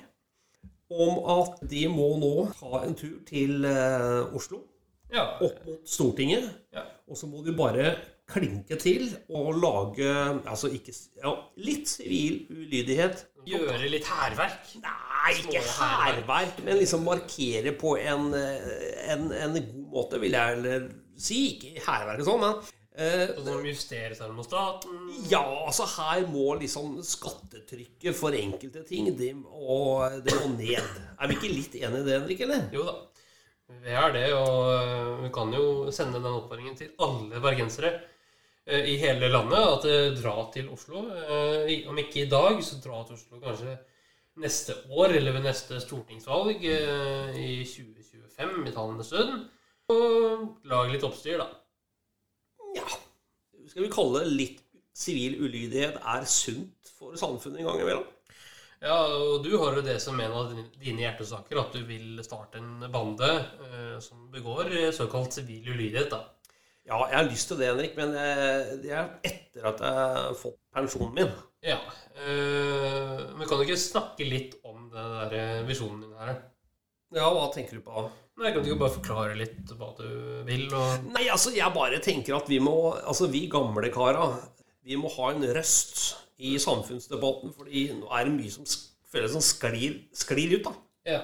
om 0.95 1.21
at 1.41 1.63
de 1.71 1.85
må 1.91 2.11
nå 2.21 2.33
ta 2.59 2.83
en 2.85 2.97
tur 2.99 3.21
til 3.27 3.65
eh, 3.67 4.35
Oslo, 4.37 4.61
Ja. 5.15 5.25
opp 5.41 5.63
mot 5.67 5.87
Stortinget, 5.89 6.51
ja. 6.75 6.83
og 7.09 7.17
så 7.19 7.29
må 7.31 7.45
de 7.47 7.55
bare 7.57 7.95
klinke 8.31 8.77
til 8.81 9.07
og 9.31 9.55
lage 9.63 10.11
altså 10.49 10.71
ikke, 10.75 10.95
ja, 11.23 11.33
litt 11.61 11.89
sivil 11.93 12.41
ulydighet. 12.51 13.27
Gjøre 13.47 13.91
litt 13.93 14.07
hærverk. 14.09 14.71
Nei, 14.83 15.35
ikke 15.45 15.61
hærverk, 15.79 16.63
men 16.65 16.81
liksom 16.81 17.05
markere 17.07 17.75
på 17.79 17.95
en, 18.01 18.31
eh, 18.35 19.13
en, 19.15 19.29
en 19.33 19.59
god 19.61 19.91
måte, 19.95 20.21
vil 20.23 20.35
jeg 20.39 20.81
si. 21.21 21.43
Ikke 21.55 21.85
hærverk 21.87 22.25
og 22.25 22.31
sånn, 22.33 22.43
men 22.49 22.81
Sånn 22.95 23.49
som 23.49 23.65
justerer 23.67 24.13
termostaten. 24.15 25.09
Ja, 25.27 25.43
altså 25.67 25.87
her 25.97 26.29
må 26.31 26.53
liksom 26.61 27.01
skattetrykket 27.03 28.15
for 28.15 28.37
enkelte 28.39 28.85
ting 28.87 29.09
det 29.19 29.33
må, 29.35 29.99
det 30.23 30.37
må 30.39 30.53
ned. 30.53 31.01
Er 31.19 31.31
vi 31.31 31.35
ikke 31.35 31.51
litt 31.51 31.75
enig 31.81 32.05
i 32.05 32.07
det, 32.07 32.21
Henrik? 32.21 32.45
eller? 32.47 32.69
Jo 32.75 32.85
da. 32.87 32.95
Vi 33.83 33.97
er 33.99 34.15
det, 34.15 34.29
og 34.37 34.69
øh, 34.71 35.25
vi 35.25 35.31
kan 35.35 35.51
jo 35.57 35.65
sende 35.97 36.21
den 36.21 36.37
oppfordringen 36.37 36.77
til 36.79 36.93
alle 37.03 37.41
bergensere 37.43 37.91
øh, 37.97 38.87
i 38.93 38.95
hele 39.03 39.33
landet. 39.33 39.59
At 39.59 40.21
dra 40.21 40.37
til 40.55 40.71
Oslo. 40.71 41.03
Om 41.91 42.01
ikke 42.05 42.23
i 42.23 42.31
dag, 42.31 42.63
så 42.63 42.79
dra 42.85 43.03
til 43.09 43.19
Oslo 43.19 43.43
kanskje 43.43 43.75
neste 44.39 44.79
år, 44.93 45.17
eller 45.19 45.35
ved 45.35 45.49
neste 45.49 45.83
stortingsvalg 45.83 46.63
i 46.63 47.51
2025 47.67 48.69
i 48.69 48.79
talende 48.79 49.11
stund. 49.11 49.45
Og 49.91 50.49
lag 50.71 50.95
litt 50.95 51.11
oppstyr, 51.11 51.43
da. 51.43 51.51
Ja. 52.75 52.85
Skal 53.71 53.87
vi 53.87 53.93
kalle 53.93 54.25
det 54.25 54.35
litt 54.35 54.61
sivil 54.95 55.39
ulydighet 55.43 55.97
er 55.99 56.27
sunt 56.31 56.93
for 56.99 57.17
samfunnet 57.19 57.63
en 57.63 57.69
gang 57.71 57.81
imellom? 57.83 58.05
Ja, 58.85 58.99
og 59.17 59.41
du 59.47 59.55
har 59.57 59.79
jo 59.79 59.83
det 59.87 59.97
som 60.03 60.19
en 60.21 60.33
av 60.37 60.51
dine- 60.53 61.01
hjertesaker, 61.01 61.57
at 61.63 61.73
du 61.73 61.81
vil 61.89 62.19
starte 62.27 62.61
en 62.61 62.85
bande 62.93 63.31
eh, 63.33 63.95
som 64.05 64.27
begår 64.35 64.69
øh, 64.69 64.91
såkalt 64.93 65.33
sivil 65.39 65.71
ulydighet, 65.73 66.11
da. 66.13 66.21
Ja, 66.85 66.99
jeg 67.09 67.17
har 67.17 67.31
lyst 67.31 67.49
til 67.49 67.57
det, 67.63 67.71
Henrik, 67.71 67.95
men 67.97 68.13
eh, 68.13 68.75
det 68.83 68.93
er 68.93 69.07
etter 69.25 69.71
at 69.71 69.81
jeg 69.81 69.95
har 70.19 70.37
fått 70.37 70.59
pensjonen 70.77 71.15
min. 71.17 71.33
Ja. 71.65 71.79
eh, 72.21 73.23
men 73.39 73.49
kan 73.49 73.57
du 73.57 73.65
ikke 73.65 73.81
snakke 73.81 74.27
litt 74.29 74.59
om 74.69 74.91
den 74.93 75.15
der 75.17 75.39
øh, 75.41 75.69
visjonen 75.71 76.05
din 76.05 76.19
her? 76.21 76.35
Ja, 77.15 77.29
hva 77.31 77.47
tenker 77.55 77.79
du 77.79 77.85
på? 77.87 78.09
Nei, 78.41 78.51
Kan 78.51 78.65
du 78.65 78.73
ikke 78.73 78.81
bare 78.81 78.97
forklare 78.97 79.37
litt 79.39 79.71
hva 79.79 79.93
du 79.99 80.09
vil? 80.49 80.67
Og... 80.75 81.07
Nei, 81.15 81.29
altså, 81.31 81.53
jeg 81.55 81.71
bare 81.75 82.01
tenker 82.03 82.35
at 82.41 82.51
vi 82.51 82.59
må 82.63 82.75
Altså, 82.97 83.29
vi 83.31 83.45
gamle 83.53 83.91
kara, 83.95 84.27
vi 84.85 84.99
må 84.99 85.13
ha 85.15 85.31
en 85.31 85.47
røst 85.55 86.03
i 86.43 86.57
samfunnsdebatten, 86.59 87.55
fordi 87.55 87.87
nå 87.95 88.11
er 88.11 88.27
det 88.27 88.35
mye 88.35 88.51
som 88.51 88.67
føles 89.15 89.37
som 89.37 89.45
sklir, 89.45 90.01
sklir 90.17 90.57
ut, 90.59 90.67
da. 90.67 90.73
Ja. 91.15 91.21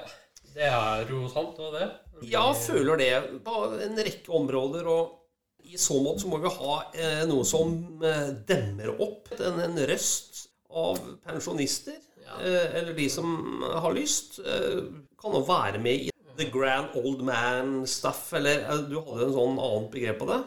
Det 0.50 0.66
er 0.66 1.10
jo 1.10 1.24
sant, 1.30 1.58
og 1.62 1.74
det. 1.74 1.88
Ja, 2.30 2.44
føler 2.54 2.98
det 3.00 3.10
på 3.46 3.64
en 3.82 3.98
rekke 3.98 4.32
områder. 4.38 4.86
Og 4.90 5.66
i 5.70 5.78
så 5.78 5.98
måte 6.02 6.24
så 6.24 6.30
må 6.30 6.40
vi 6.42 6.52
ha 6.54 6.76
eh, 6.94 7.24
noe 7.30 7.46
som 7.46 7.74
eh, 8.06 8.30
demmer 8.48 8.94
opp 8.96 9.30
en, 9.36 9.60
en 9.66 9.82
røst 9.90 10.46
av 10.70 10.98
pensjonister 11.26 11.98
eh, 12.38 12.78
eller 12.80 12.94
de 12.96 13.06
som 13.12 13.62
har 13.82 13.94
lyst, 13.94 14.40
eh, 14.42 14.82
kan 15.20 15.36
jo 15.36 15.42
være 15.46 15.82
med 15.82 16.06
i 16.06 16.10
the 16.40 16.48
grand 16.52 16.94
old 16.96 17.22
man 17.26 17.86
stuff, 17.86 18.32
eller 18.38 18.64
eh, 18.64 18.82
du 18.88 18.98
hadde 19.00 19.28
en 19.28 19.36
sånn 19.36 19.60
annet 19.60 19.90
begrep 19.92 20.20
på 20.22 20.28
det. 20.30 20.40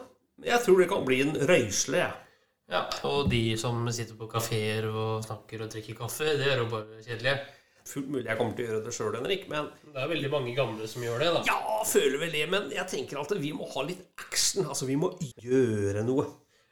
Jeg 0.50 0.62
tror 0.64 0.80
det 0.82 0.90
kan 0.90 1.04
bli 1.06 1.20
en 1.22 1.34
røysle, 1.48 2.00
jeg. 2.00 2.20
Ja, 2.72 2.80
og 3.06 3.28
de 3.30 3.42
som 3.60 3.84
sitter 3.92 4.16
på 4.18 4.26
kafeer 4.32 4.86
og 4.88 5.26
snakker 5.26 5.66
og 5.66 5.70
drikker 5.74 5.98
kaffe, 5.98 6.32
det 6.40 6.48
er 6.48 6.62
jo 6.62 6.70
bare 6.72 7.02
kjedelige. 7.04 7.36
Fullt 7.84 8.08
mulig 8.08 8.24
jeg 8.30 8.38
kommer 8.38 8.56
til 8.56 8.64
å 8.64 8.68
gjøre 8.70 8.84
det 8.86 8.94
sjøl, 8.96 9.16
Henrik, 9.18 9.42
men 9.52 9.66
Det 9.92 10.00
er 10.00 10.08
veldig 10.08 10.30
mange 10.32 10.54
gamle 10.56 10.86
som 10.88 11.04
gjør 11.04 11.20
det, 11.20 11.28
da. 11.34 11.42
ja, 11.50 11.58
føler 11.84 12.16
vel 12.22 12.32
det. 12.32 12.46
Men 12.54 12.70
jeg 12.72 12.88
tenker 12.88 13.20
at 13.20 13.34
vi 13.36 13.52
må 13.52 13.68
ha 13.74 13.84
litt 13.84 14.00
action. 14.24 14.64
Altså, 14.64 14.88
vi 14.88 14.96
må 14.96 15.12
gjøre 15.44 16.02
noe. 16.08 16.24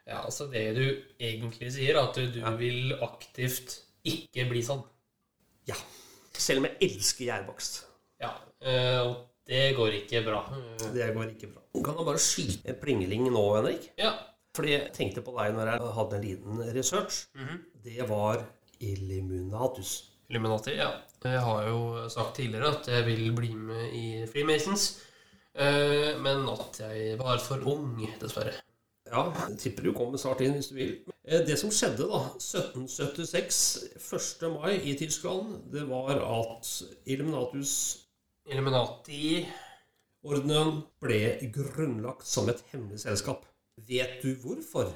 Ja, 0.08 0.22
altså 0.24 0.48
det 0.50 0.64
du 0.74 0.86
egentlig 1.20 1.68
sier, 1.76 2.00
at 2.00 2.16
du, 2.16 2.32
du 2.32 2.40
vil 2.58 2.96
aktivt 3.04 3.76
ikke 4.08 4.48
bli 4.48 4.64
sånn. 4.66 4.80
Ja. 5.68 5.76
Selv 6.32 6.62
om 6.62 6.70
jeg 6.70 6.80
elsker 6.88 7.28
gjærbakst. 7.28 7.82
Ja, 8.22 8.30
eh, 8.62 9.00
og 9.02 9.14
det 9.48 9.62
går 9.76 9.96
ikke 10.02 10.22
bra. 10.26 10.42
Det 10.94 11.08
går 11.16 11.32
ikke 11.34 11.50
bra. 11.52 11.62
Kan 11.82 11.96
du 11.98 12.04
bare 12.06 12.20
skyte 12.22 12.68
en 12.70 12.78
plingeling 12.82 13.26
nå, 13.32 13.42
Henrik? 13.56 13.90
Ja, 13.98 14.12
Fordi 14.54 14.74
jeg 14.74 14.90
tenkte 14.92 15.22
på 15.24 15.32
deg 15.38 15.54
når 15.56 15.70
jeg 15.72 15.92
hadde 15.96 16.16
en 16.18 16.24
liten 16.26 16.58
research. 16.76 17.22
Det 17.82 18.04
var 18.08 18.42
Illuminatus. 18.84 19.92
Illuminati, 20.30 20.74
ja. 20.78 20.90
Jeg 21.24 21.40
har 21.44 21.66
jo 21.68 22.08
sagt 22.10 22.36
tidligere 22.38 22.70
at 22.76 22.88
jeg 22.88 23.04
vil 23.06 23.32
bli 23.36 23.50
med 23.54 23.92
i 23.96 24.04
Freemasons, 24.30 24.84
eh, 25.54 26.12
men 26.20 26.46
at 26.48 26.78
jeg 26.84 27.16
var 27.20 27.38
for 27.42 27.60
ung, 27.68 27.96
dessverre. 28.20 28.54
Ja, 29.12 29.26
jeg 29.48 29.58
tipper 29.60 29.84
du 29.84 29.92
kommer 29.92 30.16
snart 30.20 30.40
inn 30.40 30.54
hvis 30.56 30.70
du 30.72 30.76
vil. 30.78 30.94
Eh, 31.24 31.42
Det 31.46 31.58
som 31.60 31.70
skjedde 31.70 32.06
da, 32.08 32.22
1776, 32.40 33.58
1. 33.96 34.48
mai 34.54 34.78
i 34.88 34.94
Tyskland, 34.98 35.58
det 35.72 35.84
var 35.90 36.16
at 36.16 36.70
Illuminatus-ordenen 37.06 38.01
Illuminati 38.50 39.46
ble 40.22 41.20
grunnlagt 41.54 42.26
som 42.26 42.48
et 42.50 42.62
hemmelig 42.72 43.02
selskap. 43.04 43.44
Vet 43.88 44.18
du 44.22 44.34
hvorfor? 44.42 44.90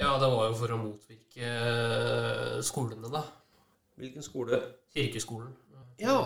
Ja, 0.00 0.14
det 0.22 0.28
var 0.32 0.46
jo 0.48 0.54
for 0.56 0.74
å 0.74 0.78
motvirke 0.80 1.44
eh, 1.44 2.60
skolene, 2.64 3.10
da. 3.12 3.24
Hvilken 4.00 4.24
skole? 4.24 4.60
Kirkeskolen. 4.94 5.52
Ja, 6.00 6.22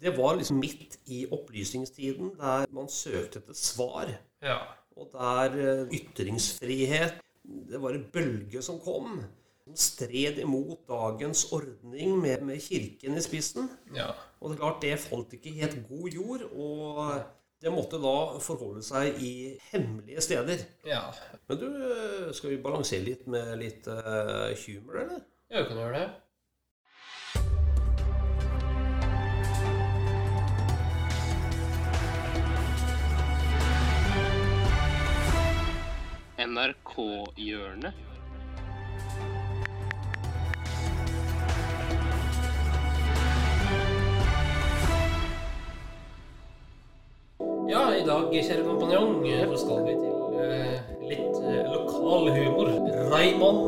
det 0.00 0.12
var 0.18 0.36
liksom 0.38 0.60
midt 0.62 0.98
i 1.10 1.24
opplysningstiden, 1.32 2.36
der 2.38 2.68
man 2.76 2.90
søkte 2.92 3.40
etter 3.40 3.56
svar. 3.58 4.12
Ja. 4.44 4.60
Og 4.94 5.10
der 5.16 5.56
eh, 5.58 5.96
ytringsfrihet 5.96 7.20
Det 7.44 7.80
var 7.80 7.96
en 7.96 8.06
bølge 8.12 8.62
som 8.64 8.78
kom. 8.80 9.18
Som 9.64 9.76
stred 9.80 10.38
imot 10.42 10.82
dagens 10.88 11.46
ordning 11.56 12.18
med, 12.20 12.42
med 12.44 12.60
kirken 12.60 13.16
i 13.16 13.22
spissen. 13.24 13.70
ja. 13.96 14.10
Og 14.40 14.50
det 14.50 14.58
er 14.58 14.60
klart, 14.60 14.82
det 14.82 14.98
falt 15.00 15.32
ikke 15.32 15.48
i 15.48 15.60
helt 15.62 15.78
god 15.88 16.08
jord. 16.12 16.42
Og 16.52 17.22
det 17.64 17.72
måtte 17.72 17.96
da 18.02 18.12
forholde 18.44 18.82
seg 18.84 19.16
i 19.24 19.30
hemmelige 19.70 20.20
steder. 20.20 20.66
Ja, 20.84 21.00
Men 21.48 21.62
du, 21.62 21.70
skal 22.36 22.52
vi 22.52 22.60
balansere 22.60 23.06
litt 23.06 23.24
med 23.26 23.54
litt 23.62 23.88
uh, 23.88 24.52
humor, 24.66 25.00
eller? 25.00 25.24
ja 25.48 25.62
vi 25.62 25.68
kan 25.70 25.80
gjøre 25.80 26.02
det. 26.02 26.10
NRK-hjørnet. 36.38 38.13
I 48.04 48.06
dag, 48.06 48.32
kjære 48.32 48.64
kompanjong, 48.66 49.12
så 49.48 49.56
skal 49.62 49.84
vi 49.86 49.92
til 49.96 50.40
eh, 50.44 50.74
litt 51.08 51.36
eh, 51.40 51.60
lokal 51.72 52.26
humor. 52.34 52.68
Raymond. 53.12 53.60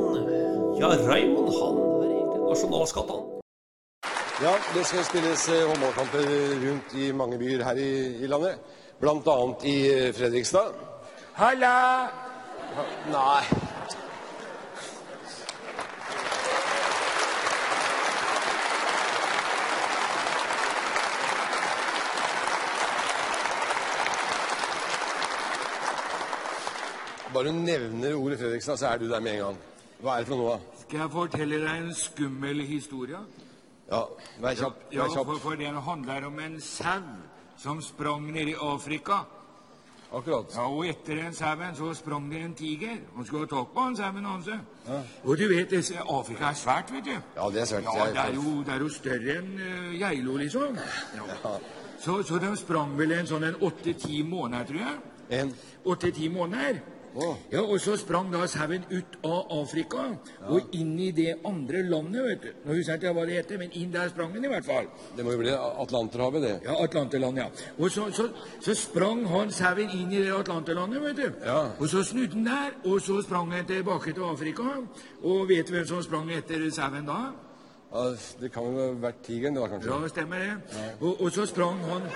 Ja, 0.77 0.91
Raymond, 1.09 1.49
han 1.57 1.79
er 1.81 2.11
egentlig 2.11 2.43
nasjonalskatt, 2.45 3.13
han. 3.15 3.23
Ja, 4.45 4.53
det 4.75 4.83
skal 4.85 5.07
spilles 5.09 5.47
eh, 5.49 5.63
håndballkamper 5.71 6.29
rundt 6.67 6.97
i 7.01 7.13
mange 7.17 7.39
byer 7.41 7.65
her 7.65 7.81
i, 7.81 7.93
i 8.21 8.29
landet. 8.29 8.61
Blant 9.01 9.29
annet 9.33 9.65
i 9.65 9.77
eh, 9.95 10.11
Fredrikstad. 10.17 10.77
Halla! 11.41 11.73
Nei. 13.09 13.66
Bare 27.37 27.51
du 27.53 27.53
nevner 27.53 28.15
ordet 28.15 28.39
Fredrikstad, 28.39 28.77
så 28.77 28.87
er 28.87 28.99
du 28.99 29.11
der 29.11 29.21
med 29.21 29.35
en 29.35 29.39
gang. 29.39 29.57
Hva 30.01 30.13
er 30.17 30.23
det 30.25 30.29
for 30.31 30.41
noe? 30.41 30.55
Skal 30.81 31.03
jeg 31.03 31.11
fortelle 31.13 31.59
deg 31.61 31.83
en 31.83 31.91
skummel 31.95 32.63
historie? 32.65 33.19
Ja, 33.91 33.99
vær 34.41 34.55
kjapp. 34.57 34.79
Ja, 34.93 35.03
Vær 35.03 35.13
kjapp. 35.13 35.27
for, 35.27 35.43
for 35.43 35.59
den 35.61 35.77
handler 35.89 36.27
om 36.27 36.41
en 36.41 36.55
sau 36.61 37.03
som 37.61 37.83
sprang 37.83 38.33
ned 38.33 38.49
i 38.49 38.55
Afrika. 38.57 39.19
Akkurat. 40.13 40.55
Ja, 40.55 40.65
og 40.65 40.89
etter 40.89 41.21
den 41.21 41.37
sauen 41.37 41.77
så 41.77 41.91
sprang 42.01 42.33
det 42.33 42.41
en 42.41 42.55
tiger. 42.55 42.97
Han 43.17 43.29
skulle 43.29 43.45
ha 43.45 43.53
tak 43.53 43.69
på 43.75 43.85
han 43.85 43.97
sauen 43.97 44.25
hans. 44.25 44.51
Og 45.25 45.37
du 45.39 45.47
vet, 45.53 45.77
Afrika 46.09 46.49
er 46.49 46.55
svært, 46.65 46.97
vet 46.97 47.05
du. 47.05 47.15
Ja, 47.37 47.51
det 47.53 47.61
er 47.61 47.71
svært. 47.75 47.85
Ja, 47.85 48.11
det 48.17 48.25
er 48.25 48.35
jo, 48.35 48.57
det 48.65 48.75
er 48.79 48.81
jo 48.81 48.89
større 48.89 49.39
enn 49.43 49.55
uh, 49.61 50.01
Geilo, 50.01 50.41
liksom. 50.41 50.81
Ja. 51.21 51.57
Så, 52.01 52.23
så 52.23 52.41
de 52.41 52.57
sprang 52.57 52.97
vel 52.97 53.13
en 53.13 53.29
sånn 53.29 53.45
en 53.45 53.61
åtte-ti 53.61 54.23
måneder, 54.25 54.73
tror 54.73 54.85
jeg. 54.87 54.99
En. 55.43 55.57
Åtte-ti 55.85 56.33
måneder. 56.33 56.96
Ja, 57.53 57.63
Og 57.63 57.81
så 57.81 57.97
sprang 57.97 58.29
da 58.33 58.47
sauen 58.51 58.85
ut 58.91 59.17
av 59.25 59.53
Afrika 59.61 60.05
og 60.49 60.75
inn 60.77 60.99
i 61.01 61.11
det 61.17 61.39
andre 61.47 61.83
landet, 61.87 62.23
vet 62.27 62.43
du. 62.43 62.51
Nå 62.65 62.77
husker 62.77 62.93
jeg 62.93 63.03
ikke 63.03 63.15
hva 63.17 63.25
det 63.29 63.39
heter, 63.39 63.61
men 63.63 63.73
inn 63.73 63.93
der 63.95 64.11
sprang 64.13 64.35
den 64.35 64.45
i 64.45 64.51
hvert 64.53 64.67
fall. 64.67 64.91
Det 65.17 65.25
må 65.25 65.33
jo 65.33 65.41
bli 65.41 65.55
Atlanterhavet, 65.57 66.43
det. 66.43 66.55
Ja, 66.67 66.77
Atlanterland, 66.85 67.41
ja. 67.41 67.49
Og 67.79 67.91
så, 67.91 68.11
så, 68.13 68.29
så 68.61 68.77
sprang 68.77 69.25
han 69.31 69.51
sauen 69.55 69.91
inn 69.97 70.13
i 70.13 70.23
det 70.27 70.35
Atlanterlandet, 70.37 71.03
vet 71.03 71.17
du. 71.17 71.41
Ja. 71.47 71.63
Og 71.79 71.89
så 71.89 72.05
snudde 72.05 72.37
han 72.37 72.47
der, 72.51 72.77
og 72.85 73.01
så 73.01 73.23
sprang 73.25 73.53
han 73.53 73.67
tilbake 73.67 74.13
til 74.13 74.29
Afrika. 74.29 74.77
Og 75.23 75.49
vet 75.49 75.69
du 75.69 75.77
hvem 75.77 75.89
som 75.89 76.05
sprang 76.05 76.31
etter 76.37 76.69
sauen 76.71 77.09
da? 77.09 77.21
Ja, 77.93 78.11
det 78.41 78.51
kan 78.53 78.67
jo 78.67 78.77
ha 78.77 78.93
vært 79.01 79.23
tigeren, 79.25 79.57
da, 79.57 79.69
kanskje. 79.71 79.89
Ja, 79.89 80.09
stemmer 80.11 80.43
det. 80.43 80.55
Og, 81.01 81.21
og 81.21 81.31
så 81.33 81.47
sprang 81.47 81.81
han 81.87 82.09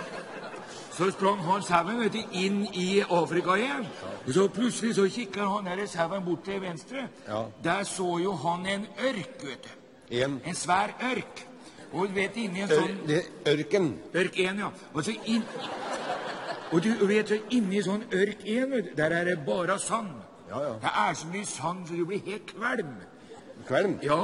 så 1.00 1.10
sprang 1.10 1.38
han 1.40 1.62
sauen 1.64 2.16
inn 2.36 2.64
i 2.76 3.00
Afrika 3.00 3.54
igjen. 3.56 3.86
Og 4.26 4.34
så 4.36 4.48
plutselig 4.52 4.94
så 4.98 5.06
kikker 5.08 5.46
han 5.48 5.64
der 5.64 5.86
sauen 5.88 6.24
bort 6.24 6.44
til 6.44 6.60
venstre. 6.60 7.06
Ja. 7.28 7.44
Der 7.64 7.84
så 7.88 8.18
jo 8.20 8.34
han 8.36 8.66
en 8.66 8.86
ørk, 9.08 9.38
vet 9.44 9.64
du. 9.64 9.70
En. 10.10 10.40
En 10.44 10.54
svær 10.54 10.92
ørk. 11.12 11.46
Og 11.92 12.08
du 12.08 12.14
vet 12.14 12.36
inni 12.36 12.60
en 12.60 12.70
Ør, 12.70 12.82
sånn 12.82 12.98
det, 13.08 13.22
ørken. 13.48 13.86
Ørk 14.14 14.36
1, 14.36 14.60
ja. 14.60 14.68
Og 14.92 15.04
så 15.04 15.14
inn... 15.24 15.46
Og 16.70 16.84
du 16.84 17.06
vet, 17.08 17.32
så 17.32 17.40
inni 17.50 17.80
sånn 17.82 18.04
ørk 18.12 18.44
1, 18.44 18.68
vet 18.74 18.90
du, 18.90 18.92
der 19.00 19.16
er 19.16 19.24
det 19.30 19.38
bare 19.46 19.78
sand. 19.80 20.12
Ja, 20.50 20.60
ja. 20.66 20.76
Det 20.84 20.92
er 21.06 21.16
så 21.16 21.32
mye 21.32 21.48
sand, 21.48 21.88
så 21.88 21.96
du 21.96 22.04
blir 22.12 22.20
helt 22.28 22.46
kvalm. 22.52 22.92
Kvelm. 23.66 23.96
Ja, 24.04 24.20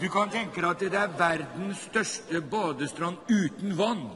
du 0.00 0.08
kan 0.08 0.32
tenke 0.32 0.64
deg 0.64 0.72
at 0.72 0.82
det 0.88 1.04
er 1.04 1.14
verdens 1.20 1.84
største 1.90 2.40
badestrand 2.48 3.20
uten 3.28 3.76
vann. 3.78 4.08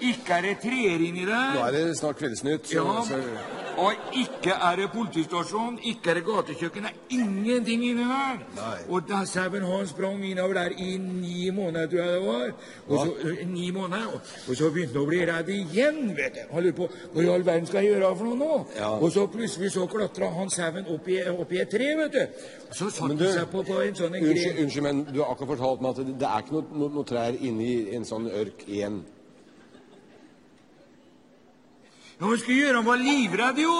Ikke 0.00 0.32
er 0.38 0.42
det 0.42 0.56
treer 0.62 1.02
inni 1.06 1.24
der. 1.26 1.54
Nå 1.54 1.66
er 1.68 1.72
det 1.76 1.96
snart 1.98 2.16
Kveldsnytt. 2.18 2.66
Så, 2.66 2.74
Ja, 2.74 3.02
så, 3.06 3.20
og 3.76 3.92
ikke 4.14 4.52
er 4.54 4.76
det 4.76 4.90
politistasjon, 4.92 5.78
ikke 5.82 6.10
er 6.10 6.14
det 6.14 6.24
gatekjøkken, 6.28 6.82
det 6.86 6.90
er 6.90 7.16
ingenting 7.16 7.82
inni 7.84 8.04
der. 8.06 8.36
Nei. 8.54 8.76
Og 8.88 9.02
da 9.08 9.24
sauen 9.26 9.64
han 9.66 9.86
sprang 9.90 10.22
innover 10.24 10.54
der 10.54 10.74
i 10.78 10.96
ni 10.98 11.50
måneder, 11.50 11.86
tror 11.90 11.98
jeg 11.98 12.12
det 12.12 12.26
var. 12.26 12.52
Og 12.88 12.98
så, 12.98 13.14
ø, 13.22 13.44
ni 13.50 13.70
måneder, 13.70 14.06
og, 14.14 14.20
og 14.48 14.56
så 14.56 14.70
begynte 14.70 14.94
han 14.94 15.02
å 15.02 15.06
bli 15.08 15.20
redd 15.30 15.48
igjen, 15.56 15.98
vet 16.16 16.36
du. 16.38 16.42
Han 16.52 16.62
lurte 16.68 16.76
på 16.76 16.88
hva 17.14 17.24
i 17.24 17.32
all 17.34 17.46
verden 17.46 17.66
skal 17.66 17.82
jeg 17.82 17.94
gjøre 17.96 18.12
for 18.20 18.30
noe 18.30 18.38
nå? 18.44 18.60
Ja. 18.78 18.92
Og 18.98 19.10
så 19.12 19.26
plutselig 19.26 19.72
så 19.74 19.86
klatra 19.90 20.30
han 20.36 20.50
sauen 20.54 20.86
opp, 20.94 21.10
opp 21.38 21.52
i 21.56 21.62
et 21.64 21.70
tre, 21.74 21.90
vet 22.04 22.12
du. 22.14 22.46
Så 22.74 22.90
satte 22.90 23.10
han 23.10 23.18
seg 23.40 23.50
på, 23.50 23.64
på 23.66 23.80
en 23.82 23.98
sånn 23.98 24.14
en 24.14 24.28
unnskyld, 24.30 24.62
unnskyld, 24.66 24.86
men 24.86 25.02
du 25.10 25.18
har 25.22 25.34
akkurat 25.34 25.54
fortalt 25.56 25.82
meg 25.82 25.90
at 25.98 26.04
det, 26.06 26.16
det 26.22 26.30
er 26.30 26.46
ikke 26.46 26.56
noe, 26.60 26.70
noe, 26.84 26.94
noe 27.00 27.10
trær 27.10 27.40
inni 27.40 27.72
en 27.98 28.06
sånn 28.06 28.30
ørk 28.30 28.66
igjen. 28.68 29.02
Ja, 32.24 32.28
hva 32.30 32.36
skulle 32.40 32.56
gjøre? 32.56 32.76
Han 32.76 32.86
var 32.86 32.96
livredd, 32.96 33.58
jo! 33.60 33.72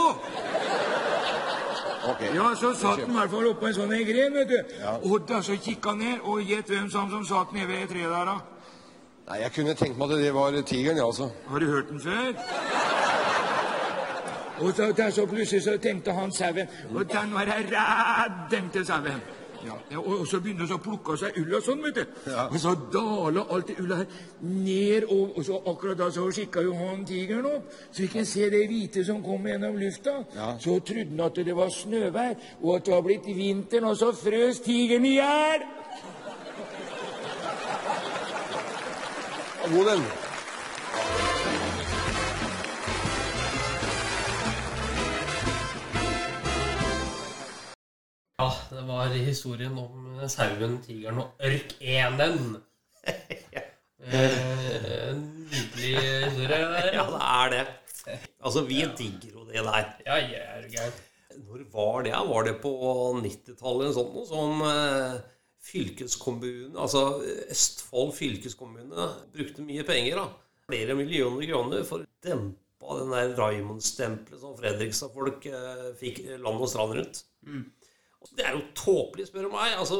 Ok. 2.11 2.21
Ja, 2.35 2.51
så 2.61 2.75
satt 2.77 3.01
han 3.01 3.15
i 3.15 3.17
hvert 3.17 3.31
fall 3.33 3.47
oppå 3.49 3.71
en 3.71 3.77
sånn 3.79 3.95
en 3.97 4.03
gren, 4.05 4.35
vet 4.37 4.51
du. 4.51 4.75
Ja. 4.83 4.91
Og 5.09 5.23
da 5.31 5.39
så 5.47 5.57
kikka 5.57 5.95
han 5.95 6.03
ned, 6.05 6.19
og 6.29 6.43
gjett 6.45 6.69
hvem 6.69 6.91
som, 6.93 7.09
som 7.09 7.25
satt 7.25 7.55
nede 7.57 7.71
ved 7.71 7.87
treet 7.89 8.13
der, 8.13 8.29
da? 8.29 8.35
Nei, 9.31 9.39
jeg 9.41 9.55
kunne 9.55 9.75
tenkt 9.81 9.97
meg 9.97 10.13
at 10.13 10.21
det 10.27 10.35
var 10.37 10.59
tigeren, 10.61 11.01
ja, 11.01 11.07
altså. 11.09 11.31
Har 11.49 11.65
du 11.65 11.71
hørt 11.71 11.89
den 11.89 12.05
før? 12.05 12.37
Og 14.61 14.77
så, 14.77 14.91
der 14.93 15.17
så 15.17 15.25
plutselig 15.27 15.63
så 15.65 15.79
tenkte 15.83 16.13
han 16.15 16.33
sauen 16.33 16.69
Og 16.93 17.09
den 17.11 17.33
var 17.35 17.49
jeg 17.49 17.65
redd, 17.73 18.37
tenkte 18.53 18.85
sauen. 18.85 19.25
Ja, 19.65 19.99
og, 19.99 20.21
og 20.21 20.27
så 20.29 20.41
begynner 20.45 20.69
de 20.69 20.77
å 20.77 20.83
plukke 20.83 21.15
av 21.15 21.21
seg 21.23 21.39
ull 21.41 21.55
og 21.57 21.65
sånn, 21.65 21.83
vet 21.85 22.01
du. 22.01 22.19
Ja. 22.33 22.47
Og 22.51 22.59
så 22.61 22.75
daler 22.93 23.53
alt 23.55 23.71
det 23.71 23.79
ullet 23.83 24.03
her 24.03 24.19
ned, 24.49 25.07
og, 25.09 25.39
og 25.39 25.47
så 25.47 25.61
akkurat 25.73 26.01
da 26.03 26.11
så 26.15 26.27
skikka 26.35 26.65
jo 26.67 26.75
han 26.79 27.07
tigeren 27.09 27.49
opp, 27.49 27.71
så 27.91 28.05
vi 28.05 28.11
kan 28.13 28.29
se 28.29 28.51
det 28.53 28.65
hvite 28.71 29.07
som 29.07 29.23
kom 29.25 29.49
gjennom 29.49 29.79
lufta. 29.81 30.19
Ja. 30.37 30.51
Så 30.61 30.79
trodde 30.85 31.11
han 31.15 31.25
at 31.29 31.41
det 31.47 31.57
var 31.57 31.73
snøvær, 31.73 32.37
og 32.61 32.77
at 32.77 32.87
det 32.87 32.95
var 32.97 33.09
blitt 33.09 33.31
vinteren, 33.31 33.89
og 33.89 33.97
så 34.01 34.13
frøs 34.17 34.61
tigeren 34.65 35.09
i 35.09 35.17
hjel. 35.17 35.67
God 39.65 39.91
den. 39.91 40.07
Ja, 48.45 48.51
det 48.69 48.83
var 48.85 49.13
historien 49.25 49.77
om 49.81 50.19
sauen, 50.29 50.75
tigeren 50.85 51.23
og 51.23 51.45
ørkenen. 51.49 52.41
Eh, 54.05 55.15
nydelig 55.17 55.93
historie 55.97 56.59
der. 56.61 56.89
Ja, 56.99 57.05
det 57.09 57.21
er 57.25 57.53
det. 57.55 58.17
Altså, 58.45 58.61
vi 58.69 58.83
digger 58.99 59.31
jo 59.39 59.45
det 59.49 59.63
der. 59.65 59.87
Ja, 60.05 60.19
jeg 60.21 60.43
er 60.45 60.67
gæren. 60.69 60.99
Når 61.47 61.63
var 61.73 62.03
det? 62.05 62.13
Var 62.13 62.45
det 62.45 62.53
på 62.61 62.73
90-tallet 63.25 63.87
eller 63.87 63.95
sånt 63.97 64.13
noe? 64.13 64.27
Som 64.29 64.61
fylkeskommunen, 64.61 65.15
fylkeskommune, 65.65 66.83
altså 66.85 67.05
Østfold 67.55 68.13
fylkeskommune 68.19 69.07
brukte 69.33 69.65
mye 69.65 69.87
penger, 69.89 70.21
da. 70.21 70.27
Flere 70.69 70.99
millioner 70.99 71.49
kroner 71.49 71.89
for 71.89 72.05
å 72.05 72.11
dempe 72.29 73.01
den 73.01 73.17
der 73.17 73.33
Raymond-stempelet 73.41 74.45
som 74.45 74.53
Fredrikstad-folk 74.61 75.49
eh, 75.49 75.89
fikk 76.03 76.27
land 76.35 76.61
og 76.61 76.69
strand 76.75 76.99
rundt. 77.01 77.25
Det 78.37 78.45
er 78.47 78.53
jo 78.57 78.63
tåpelig, 78.75 79.27
spør 79.29 79.43
du 79.47 79.51
meg. 79.53 79.75
Altså, 79.79 79.99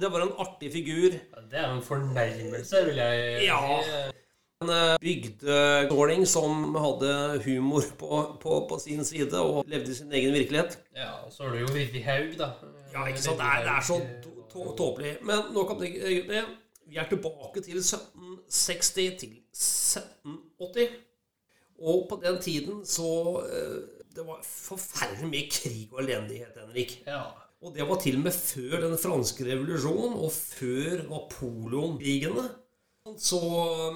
det 0.00 0.10
var 0.12 0.22
en 0.26 0.32
artig 0.38 0.68
figur. 0.72 1.16
Ja, 1.16 1.40
det 1.50 1.58
er 1.62 1.72
en 1.74 1.82
fornærmelse, 1.82 2.84
vil 2.86 2.96
jeg 3.00 3.40
si. 3.40 3.46
Ja. 3.46 4.12
En 4.62 4.70
eh, 4.74 4.96
bygdegårding 5.02 6.24
som 6.28 6.74
hadde 6.74 7.10
humor 7.44 7.82
på, 7.98 8.08
på, 8.42 8.54
på 8.70 8.78
sin 8.82 9.04
side 9.06 9.38
og 9.40 9.64
levde 9.70 9.90
i 9.92 9.94
sin 9.94 10.12
egen 10.12 10.34
virkelighet. 10.34 10.78
Ja, 10.96 11.10
og 11.26 11.32
så 11.32 11.42
har 11.46 11.52
du 11.54 11.58
jo 11.62 11.72
Vivi 11.74 12.00
Haug, 12.02 12.32
da. 12.38 12.48
Ja, 12.92 13.06
ikke 13.06 13.22
sant? 13.22 13.38
Det 13.38 13.46
er, 13.46 13.62
det 13.68 13.74
er 13.76 13.84
så 13.86 14.00
tå- 14.24 14.48
tå- 14.52 14.76
tåpelig. 14.80 15.16
Men 15.22 15.44
nå 15.54 15.64
kan 15.68 15.78
det 15.80 15.92
det. 16.28 16.42
Vi 16.88 16.96
er 16.96 17.06
tilbake 17.10 17.60
til 17.62 17.78
1760 17.82 18.92
til 19.20 19.32
1780. 19.52 20.88
Og 21.78 22.06
på 22.10 22.18
den 22.24 22.40
tiden 22.42 22.80
så 22.86 23.08
eh, 23.46 23.97
Det 24.14 24.24
var 24.26 24.40
forferdelig 24.44 25.28
mye 25.30 25.50
krig 25.52 25.92
og 25.92 26.00
elendighet, 26.02 26.56
Henrik. 26.58 26.96
Ja. 27.06 27.26
Og 27.58 27.74
det 27.74 27.84
var 27.88 27.98
til 28.02 28.18
og 28.20 28.24
med 28.28 28.34
før 28.34 28.80
den 28.84 28.96
franske 29.00 29.44
revolusjonen 29.46 30.16
og 30.16 30.32
før 30.32 31.04
Napoleonkrigene. 31.10 32.46
Så, 33.18 33.38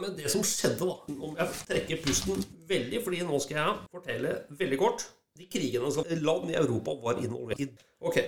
men 0.00 0.14
det 0.16 0.30
som 0.32 0.40
skjedde, 0.46 0.86
da 0.88 1.16
Om 1.26 1.34
jeg 1.36 1.56
trekker 1.68 2.00
pusten 2.00 2.46
veldig, 2.68 3.02
fordi 3.04 3.20
nå 3.28 3.40
skal 3.44 3.58
jeg 3.58 3.74
fortelle 3.92 4.32
veldig 4.56 4.78
kort. 4.80 5.04
De 5.36 5.48
krigene 5.52 5.90
som 5.92 6.08
land 6.08 6.50
i 6.52 6.56
Europa 6.58 6.96
var 7.02 7.20
involvert 7.20 7.60
i. 7.60 7.68
Ok. 8.00 8.18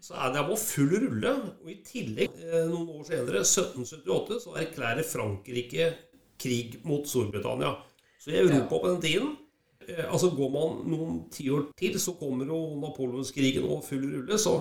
Så 0.00 0.14
er 0.14 0.30
det 0.32 0.44
var 0.46 0.60
full 0.62 0.92
rulle. 0.94 1.32
Og 1.64 1.72
i 1.72 1.80
tillegg, 1.82 2.36
eh, 2.38 2.68
noen 2.70 2.88
år 2.94 3.02
senere, 3.08 3.42
1778, 3.42 4.38
så 4.44 4.54
erklærer 4.62 5.06
Frankrike 5.06 5.88
krig 6.40 6.78
mot 6.86 7.08
Storbritannia. 7.08 7.74
Så 8.20 8.30
i 8.30 8.38
Europa 8.38 8.78
på 8.78 8.88
den 8.92 9.00
tiden 9.02 9.36
eh, 9.88 10.06
Altså 10.06 10.30
Går 10.36 10.50
man 10.54 10.80
noen 10.92 11.18
tiår 11.32 11.70
til, 11.76 11.98
så 12.00 12.14
kommer 12.14 12.46
jo 12.46 12.76
napoleonskrigen 12.80 13.66
og 13.66 13.82
full 13.84 14.06
rulle. 14.06 14.38
Så 14.38 14.54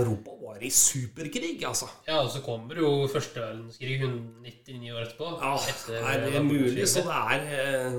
Europa 0.00 0.34
var 0.40 0.62
i 0.62 0.70
superkrig, 0.72 1.64
altså. 1.66 1.88
ja, 2.08 2.20
og 2.22 2.30
så 2.32 2.40
kommer 2.44 2.78
jo 2.80 2.90
første 3.12 3.40
verdenskrig 3.42 3.96
199 4.00 4.92
år 4.92 5.02
etterpå. 5.04 5.30
Ja, 5.40 5.54
etter 5.72 5.94
er 6.00 6.26
det 6.26 6.42
mulig? 6.46 6.84
Så 6.90 7.04
det 7.06 7.16
er 7.16 7.40
eh, 7.56 7.96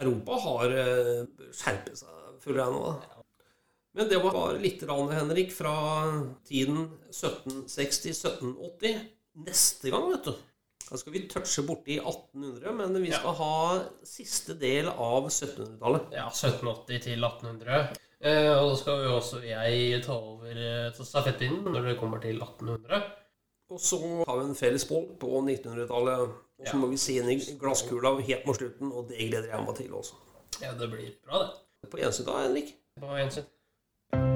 Europa 0.00 0.32
har 0.46 0.66
eh, 0.82 1.22
skjerpet 1.54 1.96
seg, 2.02 2.16
føler 2.44 2.60
jeg 2.64 2.72
nå. 2.76 2.82
Ja. 3.04 3.16
Men 3.96 4.10
det 4.10 4.18
var 4.20 4.34
bare 4.36 4.60
litt, 4.60 4.82
rann, 4.88 5.08
Henrik, 5.16 5.50
fra 5.56 5.76
tiden 6.44 6.90
1760-1780. 7.08 8.98
Neste 9.46 9.92
gang, 9.92 10.04
vet 10.12 10.28
du, 10.28 10.34
da 10.86 10.98
skal 11.00 11.12
vi 11.16 11.24
touche 11.28 11.62
borti 11.66 11.96
1800, 11.98 12.72
men 12.78 12.94
vi 13.02 13.10
skal 13.12 13.34
ha 13.40 13.52
siste 14.06 14.54
del 14.60 14.86
av 14.92 15.26
1700-tallet. 15.28 16.12
Ja, 16.14 16.26
1780 16.30 17.00
til 17.08 17.24
1800. 17.26 17.80
Eh, 18.20 18.52
og 18.56 18.70
da 18.70 18.76
skal 18.80 19.02
jo 19.04 19.16
også 19.18 19.40
jeg 19.44 19.98
ta 20.06 20.14
over 20.16 20.54
eh, 20.56 20.92
ta 20.96 21.04
stafettpinnen 21.04 21.66
når 21.74 21.90
det 21.90 21.96
kommer 22.00 22.22
til 22.22 22.38
1800. 22.38 23.02
Og 23.74 23.82
så 23.82 23.98
har 24.22 24.38
vi 24.38 24.44
en 24.46 24.54
felles 24.54 24.86
bål 24.88 25.08
på 25.20 25.32
1900-tallet. 25.42 26.22
Og 26.22 26.64
så 26.64 26.72
Ja. 26.72 26.78
må 26.80 26.86
vi 26.88 26.96
se 26.96 27.18
inn 27.18 27.28
i 27.34 27.36
glasskula 27.60 28.14
helt 28.22 28.46
mot 28.46 28.56
slutten, 28.56 28.92
og 28.92 29.10
det 29.10 29.18
gleder 29.28 29.50
jeg 29.52 29.66
meg 29.66 29.76
til 29.76 29.92
også. 29.92 30.14
Ja, 30.62 30.70
det 30.72 30.88
blir 30.94 31.10
bra, 31.26 31.42
det. 31.42 31.90
På 31.90 31.98
gjensyn 32.00 32.24
da, 32.30 32.38
Henrik. 32.46 32.72
På 33.00 33.12
gjensyn. 33.18 34.35